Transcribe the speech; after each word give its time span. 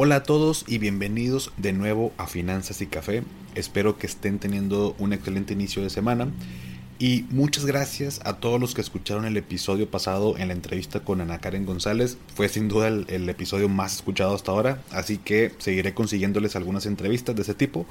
Hola 0.00 0.14
a 0.14 0.22
todos 0.22 0.64
y 0.68 0.78
bienvenidos 0.78 1.50
de 1.56 1.72
nuevo 1.72 2.12
a 2.18 2.28
Finanzas 2.28 2.80
y 2.82 2.86
Café. 2.86 3.24
Espero 3.56 3.98
que 3.98 4.06
estén 4.06 4.38
teniendo 4.38 4.94
un 5.00 5.12
excelente 5.12 5.54
inicio 5.54 5.82
de 5.82 5.90
semana. 5.90 6.28
Y 7.00 7.24
muchas 7.30 7.66
gracias 7.66 8.20
a 8.22 8.34
todos 8.34 8.60
los 8.60 8.74
que 8.76 8.80
escucharon 8.80 9.24
el 9.24 9.36
episodio 9.36 9.90
pasado 9.90 10.38
en 10.38 10.46
la 10.46 10.54
entrevista 10.54 11.00
con 11.00 11.20
Ana 11.20 11.40
Karen 11.40 11.66
González. 11.66 12.16
Fue 12.36 12.48
sin 12.48 12.68
duda 12.68 12.86
el, 12.86 13.28
episodio 13.28 13.68
más 13.68 13.96
escuchado 13.96 14.36
hasta 14.36 14.52
ahora. 14.52 14.84
Así 14.92 15.18
que 15.18 15.52
seguiré 15.58 15.94
consiguiéndoles 15.94 16.54
algunas 16.54 16.86
entrevistas 16.86 17.34
de 17.34 17.42
ese 17.42 17.54
tipo 17.54 17.84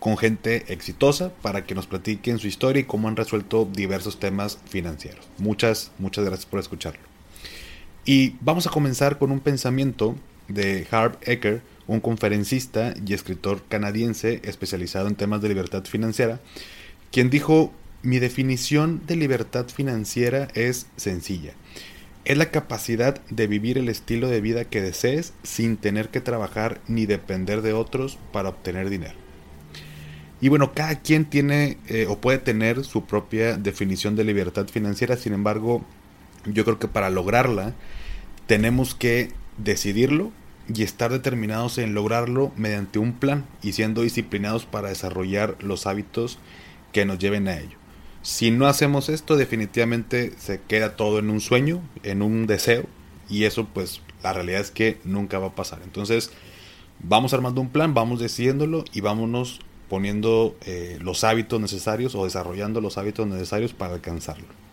con 0.00 0.18
gente 0.18 0.72
exitosa 0.72 1.32
para 1.42 1.64
que 1.64 1.76
nos 1.76 1.86
platiquen 1.86 2.40
su 2.40 2.48
historia 2.48 2.80
y 2.80 2.86
cómo 2.86 3.06
han 3.06 3.14
resuelto 3.14 3.68
diversos 3.72 4.18
temas 4.18 4.58
financieros. 4.68 5.24
Muchas, 5.38 5.92
muchas 6.00 6.24
gracias 6.24 6.46
por 6.46 6.58
escucharlo. 6.58 7.02
Y 8.04 8.34
vamos 8.40 8.66
a 8.66 8.70
comenzar 8.70 9.18
con 9.18 9.30
un 9.30 9.38
pensamiento 9.38 10.16
de 10.48 10.86
Harv 10.90 11.18
Eker, 11.22 11.62
un 11.86 12.00
conferencista 12.00 12.94
y 13.06 13.14
escritor 13.14 13.62
canadiense 13.68 14.40
especializado 14.44 15.08
en 15.08 15.14
temas 15.14 15.40
de 15.40 15.48
libertad 15.48 15.84
financiera, 15.84 16.40
quien 17.10 17.30
dijo, 17.30 17.72
mi 18.02 18.18
definición 18.18 19.02
de 19.06 19.16
libertad 19.16 19.66
financiera 19.68 20.48
es 20.54 20.86
sencilla. 20.96 21.52
Es 22.24 22.36
la 22.36 22.50
capacidad 22.50 23.20
de 23.30 23.46
vivir 23.46 23.78
el 23.78 23.88
estilo 23.88 24.28
de 24.28 24.40
vida 24.40 24.64
que 24.64 24.82
desees 24.82 25.32
sin 25.42 25.76
tener 25.76 26.08
que 26.08 26.20
trabajar 26.20 26.80
ni 26.88 27.06
depender 27.06 27.62
de 27.62 27.72
otros 27.72 28.18
para 28.32 28.48
obtener 28.48 28.90
dinero. 28.90 29.14
Y 30.40 30.48
bueno, 30.48 30.72
cada 30.74 31.00
quien 31.00 31.24
tiene 31.24 31.78
eh, 31.88 32.06
o 32.08 32.18
puede 32.18 32.38
tener 32.38 32.84
su 32.84 33.06
propia 33.06 33.56
definición 33.56 34.16
de 34.16 34.24
libertad 34.24 34.66
financiera, 34.68 35.16
sin 35.16 35.32
embargo, 35.32 35.84
yo 36.44 36.64
creo 36.64 36.78
que 36.78 36.88
para 36.88 37.10
lograrla 37.10 37.74
tenemos 38.46 38.94
que 38.94 39.30
decidirlo 39.58 40.32
y 40.72 40.82
estar 40.82 41.12
determinados 41.12 41.78
en 41.78 41.94
lograrlo 41.94 42.52
mediante 42.56 42.98
un 42.98 43.12
plan 43.12 43.46
y 43.62 43.72
siendo 43.72 44.02
disciplinados 44.02 44.66
para 44.66 44.88
desarrollar 44.88 45.56
los 45.62 45.86
hábitos 45.86 46.38
que 46.92 47.04
nos 47.04 47.18
lleven 47.18 47.48
a 47.48 47.58
ello. 47.58 47.78
Si 48.22 48.50
no 48.50 48.66
hacemos 48.66 49.08
esto, 49.08 49.36
definitivamente 49.36 50.32
se 50.38 50.60
queda 50.60 50.96
todo 50.96 51.20
en 51.20 51.30
un 51.30 51.40
sueño, 51.40 51.80
en 52.02 52.22
un 52.22 52.46
deseo, 52.46 52.84
y 53.28 53.44
eso 53.44 53.68
pues 53.72 54.00
la 54.22 54.32
realidad 54.32 54.60
es 54.60 54.72
que 54.72 54.98
nunca 55.04 55.38
va 55.38 55.48
a 55.48 55.54
pasar. 55.54 55.80
Entonces, 55.84 56.32
vamos 56.98 57.32
armando 57.34 57.60
un 57.60 57.68
plan, 57.68 57.94
vamos 57.94 58.18
decidiéndolo 58.18 58.84
y 58.92 59.00
vámonos 59.00 59.60
poniendo 59.88 60.56
eh, 60.66 60.98
los 61.00 61.22
hábitos 61.22 61.60
necesarios 61.60 62.16
o 62.16 62.24
desarrollando 62.24 62.80
los 62.80 62.98
hábitos 62.98 63.28
necesarios 63.28 63.72
para 63.72 63.94
alcanzarlo. 63.94 64.65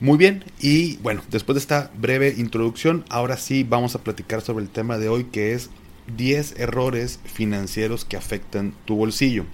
Muy 0.00 0.16
bien, 0.16 0.44
y 0.60 0.96
bueno, 0.98 1.22
después 1.28 1.54
de 1.54 1.60
esta 1.60 1.90
breve 1.98 2.32
introducción, 2.38 3.04
ahora 3.08 3.36
sí 3.36 3.64
vamos 3.64 3.96
a 3.96 4.04
platicar 4.04 4.42
sobre 4.42 4.64
el 4.64 4.70
tema 4.70 4.96
de 4.96 5.08
hoy 5.08 5.24
que 5.24 5.54
es 5.54 5.70
10 6.16 6.60
errores 6.60 7.18
financieros 7.24 8.04
que 8.04 8.16
afectan 8.16 8.74
tu 8.84 8.94
bolsillo. 8.94 9.44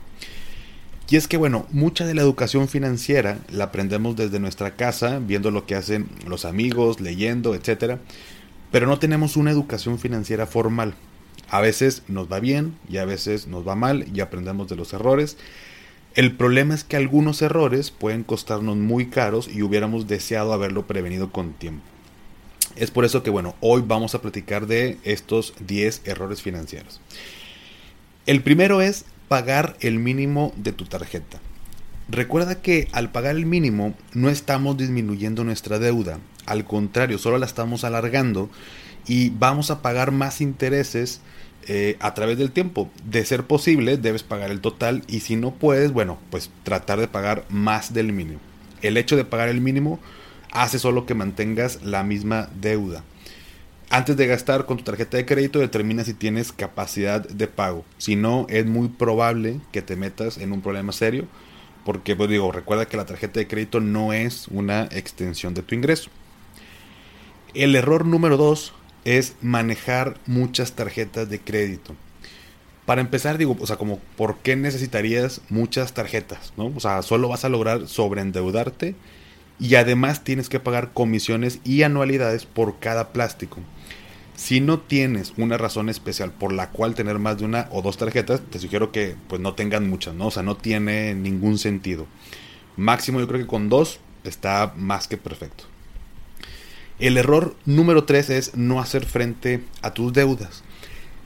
Y 1.09 1.17
es 1.17 1.29
que 1.29 1.39
bueno, 1.39 1.67
mucha 1.71 2.07
de 2.07 2.13
la 2.13 2.21
educación 2.21 2.69
financiera 2.69 3.39
la 3.51 3.65
aprendemos 3.65 4.17
desde 4.17 4.39
nuestra 4.39 4.77
casa, 4.77 5.19
viendo 5.19 5.51
lo 5.51 5.65
que 5.65 5.77
hacen 5.77 6.09
los 6.27 6.45
amigos, 6.45 7.01
leyendo, 7.01 7.55
etc. 7.55 7.99
Pero 8.71 8.87
no 8.87 8.99
tenemos 8.99 9.39
una 9.39 9.51
educación 9.51 9.99
financiera 9.99 10.47
formal. 10.47 10.95
A 11.49 11.63
veces 11.63 12.03
nos 12.09 12.31
va 12.31 12.41
bien 12.41 12.77
y 12.87 12.99
a 12.99 13.07
veces 13.07 13.47
nos 13.47 13.67
va 13.67 13.77
mal 13.77 14.07
y 14.15 14.21
aprendemos 14.21 14.69
de 14.69 14.77
los 14.77 14.93
errores. 14.93 15.39
El 16.15 16.37
problema 16.37 16.75
es 16.75 16.85
que 16.85 16.97
algunos 16.97 17.43
errores 17.43 17.91
pueden 17.91 18.23
costarnos 18.23 18.77
muy 18.77 19.07
caros 19.07 19.49
y 19.49 19.63
hubiéramos 19.63 20.07
deseado 20.07 20.53
haberlo 20.53 20.87
prevenido 20.87 21.33
con 21.33 21.55
tiempo. 21.55 21.83
Es 22.77 22.93
por 22.93 23.05
eso 23.05 23.25
que 23.25 23.31
bueno, 23.31 23.57
hoy 23.61 23.83
vamos 23.85 24.15
a 24.15 24.23
platicar 24.23 24.69
de 24.69 24.99
estos 25.03 25.55
10 25.67 26.03
errores 26.05 26.41
financieros. 26.41 27.01
El 28.27 28.43
primero 28.43 28.81
es 28.81 29.07
pagar 29.27 29.77
el 29.81 29.99
mínimo 29.99 30.53
de 30.57 30.73
tu 30.73 30.85
tarjeta. 30.85 31.41
Recuerda 32.09 32.63
que 32.63 32.89
al 32.93 33.11
pagar 33.11 33.35
el 33.35 33.47
mínimo 33.47 33.95
no 34.13 34.29
estamos 34.29 34.77
disminuyendo 34.77 35.43
nuestra 35.43 35.81
deuda, 35.81 36.21
al 36.47 36.65
contrario, 36.65 37.19
solo 37.19 37.39
la 37.39 37.47
estamos 37.47 37.83
alargando 37.83 38.51
y 39.07 39.31
vamos 39.31 39.71
a 39.71 39.83
pagar 39.83 40.13
más 40.13 40.41
intereses 40.41 41.23
eh, 41.69 41.97
a 42.01 42.15
través 42.15 42.39
del 42.39 42.51
tiempo. 42.51 42.91
De 43.05 43.25
ser 43.25 43.45
posible, 43.45 43.97
debes 43.97 44.23
pagar 44.23 44.51
el 44.51 44.61
total 44.61 45.03
y 45.09 45.21
si 45.21 45.37
no 45.37 45.53
puedes, 45.53 45.93
bueno, 45.93 46.19
pues 46.31 46.51
tratar 46.63 47.01
de 47.01 47.09
pagar 47.09 47.45
más 47.49 47.93
del 47.93 48.13
mínimo. 48.13 48.41
El 48.83 48.97
hecho 48.97 49.17
de 49.17 49.25
pagar 49.25 49.49
el 49.49 49.61
mínimo 49.61 50.01
hace 50.53 50.79
solo 50.79 51.07
que 51.07 51.15
mantengas 51.15 51.83
la 51.83 52.05
misma 52.05 52.49
deuda. 52.61 53.03
Antes 53.91 54.17
de 54.17 54.27
gastar 54.27 54.67
con 54.67 54.79
tu 54.79 54.85
tarjeta 54.85 55.17
de 55.17 55.27
crédito 55.27 55.59
determina 55.59 56.05
si 56.05 56.15
tienes 56.15 56.53
capacidad 56.53 57.27
de 57.29 57.47
pago. 57.47 57.85
Si 57.99 58.17
no, 58.17 58.47
es 58.49 58.67
muy 58.67 58.89
probable 58.89 59.61
que 59.73 59.83
te 59.83 59.97
metas 59.97 60.39
en 60.39 60.53
un 60.53 60.63
problema 60.63 60.93
serio. 60.93 61.27
Porque, 61.85 62.17
pues 62.17 62.31
digo, 62.31 62.51
recuerda 62.51 62.87
que 62.87 62.97
la 62.97 63.05
tarjeta 63.05 63.41
de 63.41 63.47
crédito 63.47 63.81
no 63.81 64.13
es 64.13 64.49
una 64.49 64.85
extensión 64.85 65.53
de 65.53 65.63
tu 65.63 65.75
ingreso. 65.75 66.11
El 67.53 67.77
error 67.77 68.07
número 68.07 68.37
2 68.37 68.73
es 69.05 69.37
manejar 69.41 70.19
muchas 70.27 70.73
tarjetas 70.73 71.29
de 71.29 71.41
crédito. 71.41 71.95
Para 72.87 73.01
empezar, 73.01 73.39
digo, 73.39 73.57
o 73.59 73.67
sea, 73.67 73.77
como, 73.77 73.99
¿por 74.17 74.39
qué 74.39 74.57
necesitarías 74.57 75.41
muchas 75.49 75.95
tarjetas? 75.95 76.53
¿no? 76.57 76.73
O 76.75 76.81
sea, 76.81 77.03
solo 77.03 77.29
vas 77.29 77.45
a 77.45 77.49
lograr 77.49 77.89
sobreendeudarte 77.89 78.95
y 79.59 79.77
además 79.77 80.25
tienes 80.25 80.49
que 80.49 80.61
pagar 80.61 80.93
comisiones 80.93 81.61
y 81.65 81.83
anualidades 81.83 82.45
por 82.45 82.79
cada 82.81 83.13
plástico. 83.13 83.59
Si 84.37 84.61
no 84.61 84.81
tienes 84.81 85.33
una 85.37 85.57
razón 85.57 85.89
especial 85.89 86.33
por 86.33 86.53
la 86.53 86.71
cual 86.71 86.95
tener 86.95 87.19
más 87.19 87.39
de 87.39 87.45
una 87.45 87.69
o 87.71 87.83
dos 87.83 87.97
tarjetas, 87.97 88.41
te 88.51 88.59
sugiero 88.59 88.91
que 88.91 89.15
pues 89.29 89.41
no 89.41 89.55
tengan 89.55 89.89
muchas, 89.89 90.15
¿no? 90.15 90.27
O 90.27 90.31
sea, 90.31 90.43
no 90.43 90.57
tiene 90.57 91.15
ningún 91.15 91.57
sentido. 91.57 92.07
Máximo 92.77 93.21
yo 93.21 93.29
creo 93.29 93.41
que 93.41 93.47
con 93.47 93.69
dos 93.69 94.01
está 94.25 94.75
más 94.77 95.07
que 95.07 95.17
perfecto. 95.17 95.65
El 97.05 97.19
error 97.19 97.55
número 97.67 98.05
3 98.05 98.31
es 98.31 98.57
no 98.57 98.81
hacer 98.81 99.05
frente 99.05 99.63
a 99.83 99.93
tus 99.93 100.15
deudas. 100.15 100.63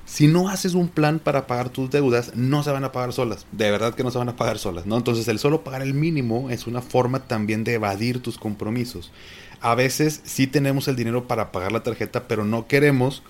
Si 0.07 0.27
no 0.27 0.49
haces 0.49 0.75
un 0.75 0.89
plan 0.89 1.21
para 1.21 1.47
pagar 1.47 1.69
tus 1.69 1.89
deudas, 1.89 2.33
no 2.35 2.65
se 2.65 2.73
van 2.73 2.83
a 2.83 2.91
pagar 2.91 3.13
solas. 3.13 3.47
De 3.53 3.71
verdad 3.71 3.95
que 3.95 4.03
no 4.03 4.11
se 4.11 4.19
van 4.19 4.29
a 4.29 4.35
pagar 4.35 4.59
solas, 4.59 4.87
¿no? 4.87 4.97
Entonces 4.97 5.29
el 5.29 5.39
solo 5.39 5.63
pagar 5.63 5.83
el 5.83 5.95
mínimo 5.95 6.51
es 6.51 6.67
una 6.67 6.83
forma 6.83 7.21
también 7.29 7.63
de 7.63 7.75
evadir 7.75 8.21
tus 8.21 8.39
compromisos. 8.39 9.13
A 9.61 9.77
veces 9.77 10.21
sí 10.25 10.49
tenemos 10.49 10.89
el 10.89 10.97
dinero 10.97 11.29
para 11.29 11.53
pagar 11.53 11.71
la 11.71 11.85
tarjeta, 11.85 12.27
pero 12.27 12.45
no 12.45 12.67
queremos 12.67 13.23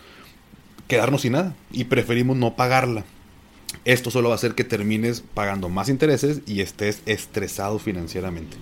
quedarnos 0.87 1.21
sin 1.21 1.33
nada 1.33 1.55
y 1.71 1.85
preferimos 1.85 2.39
no 2.39 2.57
pagarla. 2.57 3.05
Esto 3.85 4.11
solo 4.11 4.31
va 4.31 4.37
a 4.37 4.39
hacer 4.39 4.55
que 4.55 4.65
termines 4.65 5.21
pagando 5.21 5.69
más 5.69 5.91
intereses 5.91 6.41
y 6.47 6.63
estés 6.63 7.03
estresado 7.05 7.79
financieramente. 7.79 8.57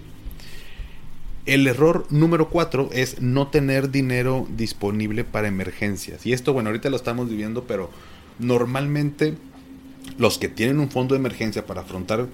El 1.47 1.69
error 1.69 2.07
número 2.11 2.49
cuatro 2.49 2.91
es 2.93 3.23
no 3.23 3.47
tener 3.47 3.93
dinero 3.93 4.49
disponible 4.57 5.23
para 5.23 5.47
emergencias. 5.47 6.27
Y 6.27 6.33
esto, 6.33 6.53
bueno, 6.53 6.71
ahorita 6.71 6.91
lo 6.91 6.97
estamos 6.97 7.31
viviendo, 7.31 7.65
pero 7.69 7.89
normalmente 8.41 9.34
los 10.19 10.39
que 10.39 10.48
tienen 10.48 10.81
un 10.81 10.91
fondo 10.91 11.15
de 11.15 11.21
emergencia 11.21 11.65
para 11.65 11.83
afrontar 11.83 12.27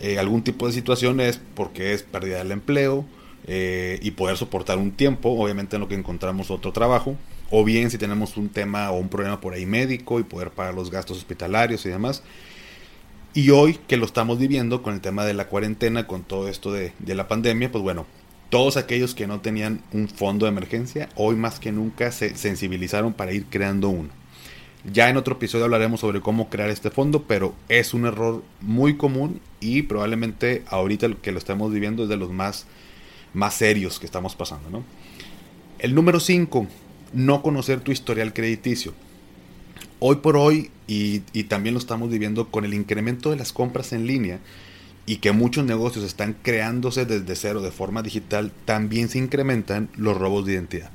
eh, 0.00 0.18
algún 0.18 0.42
tipo 0.42 0.66
de 0.66 0.72
situación 0.72 1.20
es 1.20 1.38
porque 1.54 1.92
es 1.92 2.02
pérdida 2.04 2.38
del 2.38 2.52
empleo 2.52 3.04
eh, 3.46 3.98
y 4.02 4.12
poder 4.12 4.38
soportar 4.38 4.78
un 4.78 4.92
tiempo, 4.92 5.30
obviamente 5.30 5.76
en 5.76 5.80
lo 5.80 5.88
que 5.88 5.94
encontramos 5.94 6.50
otro 6.50 6.72
trabajo, 6.72 7.16
o 7.50 7.64
bien 7.64 7.90
si 7.90 7.98
tenemos 7.98 8.38
un 8.38 8.48
tema 8.48 8.90
o 8.90 8.98
un 8.98 9.10
problema 9.10 9.42
por 9.42 9.52
ahí 9.52 9.66
médico 9.66 10.20
y 10.20 10.22
poder 10.22 10.50
pagar 10.50 10.74
los 10.74 10.90
gastos 10.90 11.18
hospitalarios 11.18 11.84
y 11.84 11.90
demás. 11.90 12.22
Y 13.34 13.50
hoy 13.50 13.78
que 13.86 13.98
lo 13.98 14.06
estamos 14.06 14.38
viviendo 14.38 14.82
con 14.82 14.94
el 14.94 15.02
tema 15.02 15.26
de 15.26 15.34
la 15.34 15.48
cuarentena, 15.48 16.06
con 16.06 16.22
todo 16.22 16.48
esto 16.48 16.72
de, 16.72 16.92
de 16.98 17.14
la 17.14 17.28
pandemia, 17.28 17.70
pues 17.70 17.82
bueno, 17.82 18.06
todos 18.54 18.76
aquellos 18.76 19.16
que 19.16 19.26
no 19.26 19.40
tenían 19.40 19.80
un 19.92 20.06
fondo 20.06 20.46
de 20.46 20.52
emergencia, 20.52 21.08
hoy 21.16 21.34
más 21.34 21.58
que 21.58 21.72
nunca 21.72 22.12
se 22.12 22.36
sensibilizaron 22.36 23.12
para 23.12 23.32
ir 23.32 23.46
creando 23.46 23.88
uno. 23.88 24.10
Ya 24.84 25.10
en 25.10 25.16
otro 25.16 25.34
episodio 25.34 25.64
hablaremos 25.64 25.98
sobre 25.98 26.20
cómo 26.20 26.48
crear 26.48 26.70
este 26.70 26.92
fondo, 26.92 27.24
pero 27.24 27.56
es 27.68 27.94
un 27.94 28.06
error 28.06 28.44
muy 28.60 28.96
común 28.96 29.40
y 29.58 29.82
probablemente 29.82 30.62
ahorita 30.68 31.12
que 31.20 31.32
lo 31.32 31.38
estamos 31.38 31.72
viviendo 31.72 32.04
es 32.04 32.08
de 32.08 32.16
los 32.16 32.30
más, 32.30 32.66
más 33.32 33.54
serios 33.54 33.98
que 33.98 34.06
estamos 34.06 34.36
pasando. 34.36 34.70
¿no? 34.70 34.84
El 35.80 35.96
número 35.96 36.20
5, 36.20 36.68
no 37.12 37.42
conocer 37.42 37.80
tu 37.80 37.90
historial 37.90 38.32
crediticio. 38.32 38.94
Hoy 39.98 40.18
por 40.18 40.36
hoy, 40.36 40.70
y, 40.86 41.22
y 41.32 41.42
también 41.42 41.74
lo 41.74 41.80
estamos 41.80 42.08
viviendo 42.08 42.52
con 42.52 42.64
el 42.64 42.74
incremento 42.74 43.30
de 43.32 43.36
las 43.36 43.52
compras 43.52 43.92
en 43.92 44.06
línea, 44.06 44.38
y 45.06 45.16
que 45.16 45.32
muchos 45.32 45.64
negocios 45.64 46.04
están 46.04 46.36
creándose 46.42 47.04
desde 47.04 47.36
cero 47.36 47.60
de 47.60 47.70
forma 47.70 48.02
digital, 48.02 48.52
también 48.64 49.08
se 49.08 49.18
incrementan 49.18 49.88
los 49.96 50.16
robos 50.16 50.46
de 50.46 50.54
identidad. 50.54 50.90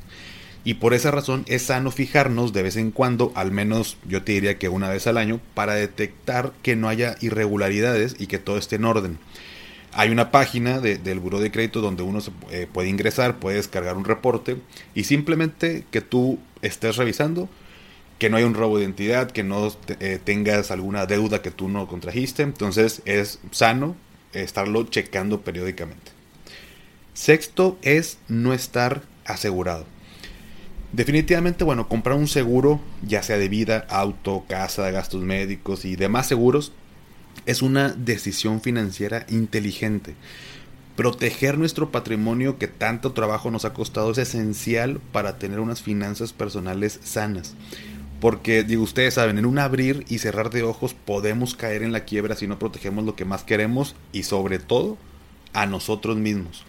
Y 0.63 0.75
por 0.75 0.93
esa 0.93 1.11
razón 1.11 1.45
es 1.47 1.63
sano 1.63 1.89
fijarnos 1.89 2.51
de 2.51 2.63
vez 2.63 2.75
en 2.75 2.91
cuando, 2.91 3.31
al 3.35 3.51
menos 3.51 3.97
yo 4.07 4.23
te 4.23 4.33
diría 4.33 4.57
que 4.57 4.67
una 4.67 4.89
vez 4.89 5.07
al 5.07 5.17
año, 5.17 5.39
para 5.53 5.73
detectar 5.73 6.51
que 6.63 6.75
no 6.75 6.89
haya 6.89 7.15
irregularidades 7.21 8.15
y 8.19 8.27
que 8.27 8.39
todo 8.39 8.57
esté 8.57 8.75
en 8.75 8.85
orden. 8.85 9.19
Hay 9.93 10.09
una 10.09 10.31
página 10.31 10.79
del 10.79 11.19
Buró 11.19 11.39
de 11.39 11.51
Crédito 11.51 11.81
donde 11.81 12.03
uno 12.03 12.19
eh, 12.51 12.67
puede 12.71 12.89
ingresar, 12.89 13.39
puede 13.39 13.57
descargar 13.57 13.97
un 13.97 14.05
reporte 14.05 14.57
y 14.93 15.05
simplemente 15.05 15.85
que 15.89 16.01
tú 16.01 16.37
estés 16.61 16.97
revisando 16.97 17.49
que 18.19 18.29
no 18.29 18.37
hay 18.37 18.43
un 18.43 18.53
robo 18.53 18.77
de 18.77 18.83
identidad, 18.83 19.31
que 19.31 19.43
no 19.43 19.73
eh, 19.99 20.19
tengas 20.23 20.71
alguna 20.71 21.05
deuda 21.05 21.41
que 21.41 21.51
tú 21.51 21.69
no 21.69 21.87
contrajiste. 21.87 22.43
Entonces 22.43 23.01
es 23.05 23.39
sano 23.51 23.95
estarlo 24.33 24.83
checando 24.83 25.41
periódicamente. 25.41 26.11
Sexto 27.13 27.77
es 27.81 28.19
no 28.27 28.53
estar 28.53 29.01
asegurado. 29.25 29.85
Definitivamente, 30.91 31.63
bueno, 31.63 31.87
comprar 31.87 32.17
un 32.17 32.27
seguro, 32.27 32.81
ya 33.05 33.21
sea 33.23 33.37
de 33.37 33.47
vida, 33.47 33.85
auto, 33.89 34.45
casa, 34.47 34.89
gastos 34.91 35.21
médicos 35.21 35.85
y 35.85 35.95
demás 35.95 36.27
seguros, 36.27 36.73
es 37.45 37.61
una 37.61 37.89
decisión 37.89 38.61
financiera 38.61 39.25
inteligente. 39.29 40.15
Proteger 40.95 41.57
nuestro 41.57 41.91
patrimonio 41.91 42.57
que 42.57 42.67
tanto 42.67 43.13
trabajo 43.13 43.51
nos 43.51 43.65
ha 43.65 43.73
costado 43.73 44.11
es 44.11 44.17
esencial 44.17 44.99
para 45.11 45.37
tener 45.37 45.59
unas 45.59 45.81
finanzas 45.81 46.33
personales 46.33 46.99
sanas. 47.03 47.55
Porque, 48.19 48.63
digo, 48.63 48.83
ustedes 48.83 49.13
saben, 49.13 49.37
en 49.37 49.45
un 49.45 49.59
abrir 49.59 50.05
y 50.09 50.17
cerrar 50.19 50.49
de 50.49 50.63
ojos 50.63 50.93
podemos 50.93 51.55
caer 51.55 51.83
en 51.83 51.91
la 51.91 52.05
quiebra 52.05 52.35
si 52.35 52.47
no 52.47 52.59
protegemos 52.59 53.05
lo 53.05 53.15
que 53.15 53.25
más 53.25 53.43
queremos 53.43 53.95
y 54.11 54.23
sobre 54.23 54.59
todo 54.59 54.97
a 55.53 55.65
nosotros 55.65 56.17
mismos. 56.17 56.65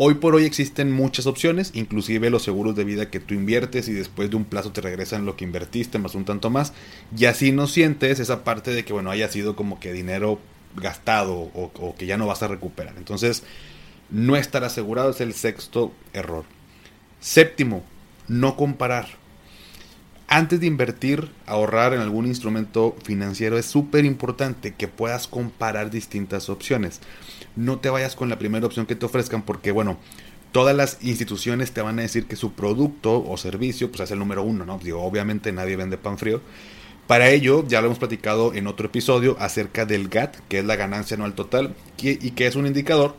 Hoy 0.00 0.14
por 0.14 0.34
hoy 0.36 0.44
existen 0.44 0.92
muchas 0.92 1.26
opciones, 1.26 1.72
inclusive 1.74 2.30
los 2.30 2.44
seguros 2.44 2.76
de 2.76 2.84
vida 2.84 3.10
que 3.10 3.18
tú 3.18 3.34
inviertes 3.34 3.88
y 3.88 3.92
después 3.92 4.30
de 4.30 4.36
un 4.36 4.44
plazo 4.44 4.70
te 4.70 4.80
regresan 4.80 5.26
lo 5.26 5.36
que 5.36 5.44
invertiste 5.44 5.98
más 5.98 6.14
un 6.14 6.24
tanto 6.24 6.50
más. 6.50 6.72
Y 7.16 7.24
así 7.24 7.50
no 7.50 7.66
sientes 7.66 8.20
esa 8.20 8.44
parte 8.44 8.70
de 8.72 8.84
que, 8.84 8.92
bueno, 8.92 9.10
haya 9.10 9.28
sido 9.28 9.56
como 9.56 9.80
que 9.80 9.92
dinero 9.92 10.38
gastado 10.76 11.34
o, 11.34 11.72
o 11.74 11.96
que 11.96 12.06
ya 12.06 12.16
no 12.16 12.28
vas 12.28 12.44
a 12.44 12.48
recuperar. 12.48 12.94
Entonces, 12.96 13.42
no 14.10 14.36
estar 14.36 14.62
asegurado 14.62 15.10
es 15.10 15.20
el 15.20 15.34
sexto 15.34 15.92
error. 16.12 16.44
Séptimo, 17.20 17.82
no 18.28 18.56
comparar 18.56 19.08
antes 20.28 20.60
de 20.60 20.66
invertir, 20.66 21.30
ahorrar 21.46 21.94
en 21.94 22.00
algún 22.00 22.26
instrumento 22.26 22.94
financiero 23.02 23.56
es 23.56 23.64
súper 23.64 24.04
importante 24.04 24.74
que 24.74 24.86
puedas 24.86 25.26
comparar 25.26 25.90
distintas 25.90 26.50
opciones. 26.50 27.00
No 27.56 27.78
te 27.78 27.88
vayas 27.88 28.14
con 28.14 28.28
la 28.28 28.38
primera 28.38 28.66
opción 28.66 28.84
que 28.84 28.94
te 28.94 29.06
ofrezcan 29.06 29.42
porque, 29.42 29.72
bueno, 29.72 29.98
todas 30.52 30.76
las 30.76 30.98
instituciones 31.02 31.72
te 31.72 31.80
van 31.80 31.98
a 31.98 32.02
decir 32.02 32.26
que 32.26 32.36
su 32.36 32.52
producto 32.52 33.24
o 33.26 33.36
servicio 33.38 33.90
pues 33.90 34.02
es 34.02 34.10
el 34.10 34.18
número 34.18 34.42
uno, 34.42 34.66
¿no? 34.66 34.78
Digo, 34.78 35.02
obviamente 35.02 35.50
nadie 35.50 35.76
vende 35.76 35.96
pan 35.96 36.18
frío. 36.18 36.42
Para 37.06 37.30
ello, 37.30 37.66
ya 37.66 37.80
lo 37.80 37.86
hemos 37.86 37.98
platicado 37.98 38.52
en 38.52 38.66
otro 38.66 38.88
episodio 38.88 39.34
acerca 39.40 39.86
del 39.86 40.08
GAT, 40.08 40.36
que 40.48 40.58
es 40.58 40.64
la 40.66 40.76
ganancia 40.76 41.14
anual 41.14 41.32
total, 41.32 41.74
y 42.02 42.32
que 42.32 42.46
es 42.46 42.54
un 42.54 42.66
indicador 42.66 43.16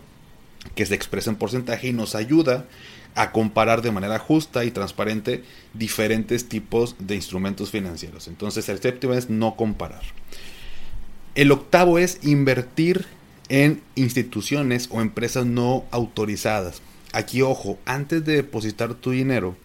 que 0.75 0.85
se 0.85 0.93
expresa 0.93 1.31
en 1.31 1.37
porcentaje 1.37 1.87
y 1.87 1.93
nos 1.93 2.13
ayuda 2.13 2.67
a 3.15 3.31
comparar 3.31 3.81
de 3.81 3.91
manera 3.91 4.19
justa 4.19 4.65
y 4.65 4.71
transparente 4.71 5.43
diferentes 5.73 6.47
tipos 6.47 6.95
de 6.99 7.15
instrumentos 7.15 7.71
financieros. 7.71 8.27
Entonces 8.27 8.69
el 8.69 8.79
séptimo 8.79 9.13
es 9.13 9.29
no 9.29 9.55
comparar. 9.55 10.01
El 11.35 11.51
octavo 11.51 11.99
es 11.99 12.19
invertir 12.23 13.05
en 13.49 13.81
instituciones 13.95 14.89
o 14.91 15.01
empresas 15.01 15.45
no 15.45 15.85
autorizadas. 15.91 16.81
Aquí 17.11 17.41
ojo, 17.41 17.79
antes 17.85 18.23
de 18.23 18.35
depositar 18.35 18.93
tu 18.93 19.11
dinero, 19.11 19.55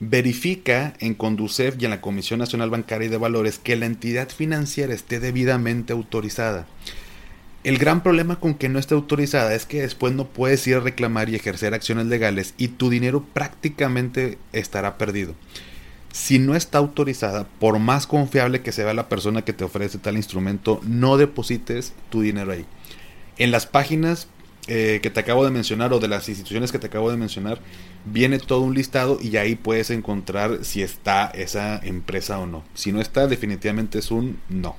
verifica 0.00 0.94
en 1.00 1.14
Conducef 1.14 1.76
y 1.78 1.84
en 1.84 1.90
la 1.90 2.00
Comisión 2.00 2.38
Nacional 2.38 2.70
Bancaria 2.70 3.06
y 3.06 3.10
de 3.10 3.16
Valores 3.16 3.58
que 3.58 3.76
la 3.76 3.86
entidad 3.86 4.28
financiera 4.28 4.92
esté 4.92 5.20
debidamente 5.20 5.92
autorizada. 5.92 6.66
El 7.64 7.78
gran 7.78 8.02
problema 8.02 8.38
con 8.38 8.54
que 8.54 8.68
no 8.68 8.78
esté 8.78 8.94
autorizada 8.94 9.54
es 9.54 9.64
que 9.64 9.80
después 9.80 10.12
no 10.12 10.26
puedes 10.26 10.66
ir 10.66 10.76
a 10.76 10.80
reclamar 10.80 11.30
y 11.30 11.34
ejercer 11.34 11.72
acciones 11.72 12.06
legales 12.06 12.52
y 12.58 12.68
tu 12.68 12.90
dinero 12.90 13.24
prácticamente 13.32 14.36
estará 14.52 14.98
perdido. 14.98 15.34
Si 16.12 16.38
no 16.38 16.54
está 16.54 16.76
autorizada, 16.76 17.48
por 17.58 17.78
más 17.78 18.06
confiable 18.06 18.60
que 18.60 18.70
sea 18.70 18.92
la 18.92 19.08
persona 19.08 19.42
que 19.42 19.54
te 19.54 19.64
ofrece 19.64 19.98
tal 19.98 20.16
instrumento, 20.16 20.80
no 20.86 21.16
deposites 21.16 21.94
tu 22.10 22.20
dinero 22.20 22.52
ahí. 22.52 22.66
En 23.38 23.50
las 23.50 23.64
páginas 23.64 24.28
eh, 24.66 25.00
que 25.02 25.08
te 25.08 25.20
acabo 25.20 25.42
de 25.44 25.50
mencionar 25.50 25.94
o 25.94 26.00
de 26.00 26.08
las 26.08 26.28
instituciones 26.28 26.70
que 26.70 26.78
te 26.78 26.88
acabo 26.88 27.10
de 27.10 27.16
mencionar, 27.16 27.60
viene 28.04 28.38
todo 28.38 28.60
un 28.60 28.74
listado 28.74 29.18
y 29.22 29.38
ahí 29.38 29.56
puedes 29.56 29.90
encontrar 29.90 30.64
si 30.64 30.82
está 30.82 31.28
esa 31.28 31.78
empresa 31.82 32.38
o 32.38 32.46
no. 32.46 32.62
Si 32.74 32.92
no 32.92 33.00
está, 33.00 33.26
definitivamente 33.26 33.98
es 33.98 34.10
un 34.10 34.38
no. 34.50 34.76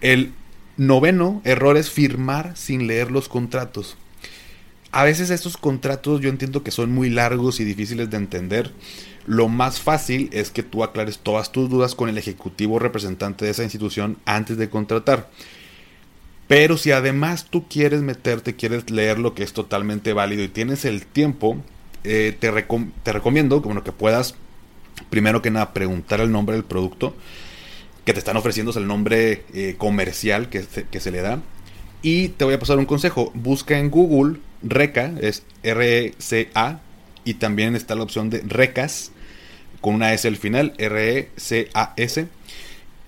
El 0.00 0.32
Noveno 0.80 1.42
error 1.44 1.76
es 1.76 1.90
firmar 1.90 2.56
sin 2.56 2.86
leer 2.86 3.10
los 3.10 3.28
contratos. 3.28 3.98
A 4.92 5.04
veces 5.04 5.28
estos 5.28 5.58
contratos 5.58 6.22
yo 6.22 6.30
entiendo 6.30 6.62
que 6.62 6.70
son 6.70 6.90
muy 6.90 7.10
largos 7.10 7.60
y 7.60 7.64
difíciles 7.64 8.08
de 8.08 8.16
entender. 8.16 8.72
Lo 9.26 9.48
más 9.48 9.78
fácil 9.78 10.30
es 10.32 10.50
que 10.50 10.62
tú 10.62 10.82
aclares 10.82 11.18
todas 11.18 11.52
tus 11.52 11.68
dudas 11.68 11.94
con 11.94 12.08
el 12.08 12.16
ejecutivo 12.16 12.78
representante 12.78 13.44
de 13.44 13.50
esa 13.50 13.62
institución 13.62 14.16
antes 14.24 14.56
de 14.56 14.70
contratar. 14.70 15.28
Pero 16.48 16.78
si 16.78 16.92
además 16.92 17.48
tú 17.50 17.68
quieres 17.68 18.00
meterte, 18.00 18.56
quieres 18.56 18.88
leer 18.88 19.18
lo 19.18 19.34
que 19.34 19.42
es 19.42 19.52
totalmente 19.52 20.14
válido 20.14 20.42
y 20.42 20.48
tienes 20.48 20.86
el 20.86 21.04
tiempo, 21.04 21.58
eh, 22.04 22.34
te, 22.40 22.50
te, 23.04 23.12
recomiendo 23.12 23.60
bueno, 23.60 23.84
que 23.84 23.92
puedas, 23.92 24.34
primero 25.10 25.42
que 25.42 25.50
nada, 25.50 25.74
preguntar 25.74 26.22
el 26.22 26.32
nombre 26.32 26.54
del 26.56 26.64
producto 26.64 27.14
que 28.10 28.14
te 28.14 28.18
están 28.18 28.36
ofreciendo 28.36 28.72
es 28.72 28.76
el 28.76 28.88
nombre 28.88 29.44
eh, 29.54 29.76
comercial 29.78 30.48
que 30.48 30.64
se, 30.64 31.10
le 31.12 31.20
da. 31.20 31.40
Y 32.02 32.30
te 32.30 32.44
voy 32.44 32.54
a 32.54 32.58
pasar 32.58 32.76
un 32.78 32.84
consejo. 32.84 33.30
Busca 33.34 33.78
en 33.78 33.88
Google 33.88 34.40
RECA, 34.64 35.12
es 35.20 35.44
R-E-C-A, 35.62 36.80
y 37.24 37.34
también 37.34 37.76
está 37.76 37.94
la 37.94 38.02
opción 38.02 38.28
de 38.28 38.40
RECAS, 38.40 39.12
con 39.80 39.94
una 39.94 40.12
S 40.12 40.26
al 40.26 40.36
final, 40.36 40.74
R-E-C-A-S. 40.78 42.26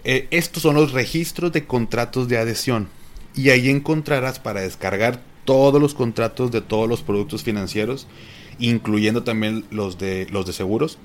Eh, 0.04 0.28
estos 0.30 0.62
son 0.62 0.76
los 0.76 0.92
registros 0.92 1.50
de 1.50 1.66
contratos 1.66 2.28
de 2.28 2.38
adhesión. 2.38 2.88
Y 3.34 3.50
ahí 3.50 3.70
encontrarás 3.70 4.38
para 4.38 4.60
descargar 4.60 5.20
todos 5.44 5.82
los 5.82 5.94
contratos 5.94 6.52
de 6.52 6.60
todos 6.60 6.88
los 6.88 7.02
productos 7.02 7.42
financieros, 7.42 8.06
incluyendo 8.58 9.22
también 9.22 9.64
los 9.70 9.98
de, 9.98 10.26
los 10.30 10.46
de 10.46 10.52
seguros 10.52 10.98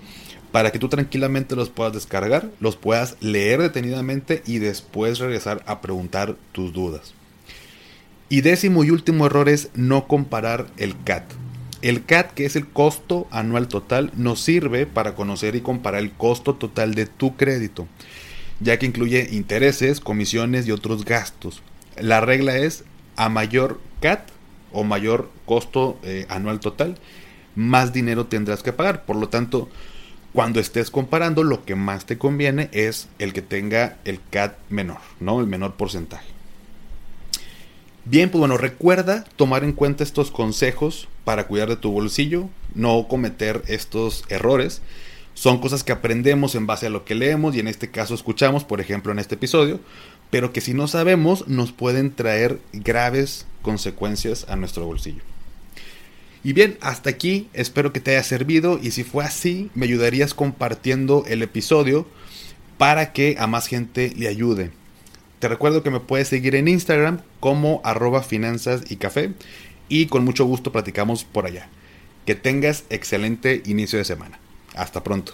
para 0.51 0.71
que 0.71 0.79
tú 0.79 0.89
tranquilamente 0.89 1.55
los 1.55 1.69
puedas 1.69 1.93
descargar, 1.93 2.49
los 2.59 2.77
puedas 2.77 3.17
leer 3.19 3.61
detenidamente 3.61 4.43
y 4.45 4.59
después 4.59 5.19
regresar 5.19 5.63
a 5.67 5.81
preguntar 5.81 6.35
tus 6.51 6.73
dudas. 6.73 7.13
Y 8.29 8.41
décimo 8.41 8.83
y 8.83 8.91
último 8.91 9.25
error 9.25 9.49
es 9.49 9.69
no 9.73 10.07
comparar 10.07 10.67
el 10.77 10.95
CAT. 11.03 11.31
El 11.81 12.05
CAT, 12.05 12.31
que 12.33 12.45
es 12.45 12.55
el 12.55 12.67
costo 12.67 13.27
anual 13.29 13.67
total, 13.67 14.11
nos 14.15 14.41
sirve 14.41 14.85
para 14.85 15.15
conocer 15.15 15.55
y 15.55 15.61
comparar 15.61 16.01
el 16.01 16.11
costo 16.11 16.55
total 16.55 16.95
de 16.95 17.05
tu 17.05 17.35
crédito, 17.35 17.87
ya 18.59 18.79
que 18.79 18.85
incluye 18.85 19.29
intereses, 19.31 19.99
comisiones 19.99 20.67
y 20.67 20.71
otros 20.71 21.05
gastos. 21.05 21.61
La 21.99 22.19
regla 22.19 22.57
es 22.57 22.83
a 23.15 23.29
mayor 23.29 23.79
CAT 24.01 24.29
o 24.71 24.83
mayor 24.83 25.29
costo 25.45 25.99
eh, 26.03 26.25
anual 26.29 26.59
total, 26.59 26.97
más 27.57 27.91
dinero 27.91 28.27
tendrás 28.27 28.63
que 28.63 28.71
pagar. 28.71 29.03
Por 29.03 29.17
lo 29.17 29.27
tanto, 29.27 29.67
cuando 30.31 30.59
estés 30.59 30.91
comparando, 30.91 31.43
lo 31.43 31.65
que 31.65 31.75
más 31.75 32.05
te 32.05 32.17
conviene 32.17 32.69
es 32.71 33.09
el 33.19 33.33
que 33.33 33.41
tenga 33.41 33.97
el 34.05 34.21
CAT 34.29 34.55
menor, 34.69 34.99
¿no? 35.19 35.41
El 35.41 35.47
menor 35.47 35.73
porcentaje. 35.73 36.27
Bien, 38.05 38.29
pues 38.29 38.39
bueno, 38.39 38.55
recuerda 38.57 39.25
tomar 39.35 39.63
en 39.65 39.73
cuenta 39.73 40.03
estos 40.03 40.31
consejos 40.31 41.09
para 41.25 41.47
cuidar 41.47 41.67
de 41.67 41.75
tu 41.75 41.91
bolsillo, 41.91 42.47
no 42.73 43.07
cometer 43.09 43.63
estos 43.67 44.23
errores. 44.29 44.81
Son 45.33 45.59
cosas 45.59 45.83
que 45.83 45.91
aprendemos 45.91 46.55
en 46.55 46.67
base 46.67 46.85
a 46.85 46.89
lo 46.89 47.03
que 47.03 47.15
leemos 47.15 47.55
y 47.55 47.59
en 47.59 47.67
este 47.67 47.91
caso 47.91 48.13
escuchamos, 48.13 48.63
por 48.63 48.79
ejemplo, 48.79 49.11
en 49.11 49.19
este 49.19 49.35
episodio, 49.35 49.79
pero 50.29 50.53
que 50.53 50.61
si 50.61 50.73
no 50.73 50.87
sabemos 50.87 51.47
nos 51.47 51.71
pueden 51.71 52.13
traer 52.13 52.61
graves 52.71 53.45
consecuencias 53.61 54.45
a 54.47 54.55
nuestro 54.55 54.85
bolsillo. 54.85 55.21
Y 56.43 56.53
bien, 56.53 56.77
hasta 56.81 57.09
aquí 57.09 57.49
espero 57.53 57.91
que 57.91 57.99
te 57.99 58.11
haya 58.11 58.23
servido 58.23 58.79
y 58.81 58.91
si 58.91 59.03
fue 59.03 59.23
así, 59.23 59.69
me 59.75 59.85
ayudarías 59.85 60.33
compartiendo 60.33 61.25
el 61.27 61.41
episodio 61.41 62.07
para 62.77 63.11
que 63.11 63.35
a 63.39 63.47
más 63.47 63.67
gente 63.67 64.13
le 64.15 64.27
ayude. 64.27 64.71
Te 65.39 65.47
recuerdo 65.47 65.83
que 65.83 65.91
me 65.91 65.99
puedes 65.99 66.27
seguir 66.27 66.55
en 66.55 66.67
Instagram 66.67 67.21
como 67.39 67.81
arroba 67.83 68.23
finanzas 68.23 68.89
y 68.89 68.95
café 68.95 69.33
y 69.89 70.07
con 70.07 70.25
mucho 70.25 70.45
gusto 70.45 70.71
platicamos 70.71 71.23
por 71.23 71.45
allá. 71.45 71.69
Que 72.25 72.35
tengas 72.35 72.83
excelente 72.89 73.61
inicio 73.65 73.99
de 73.99 74.05
semana. 74.05 74.39
Hasta 74.75 75.03
pronto. 75.03 75.33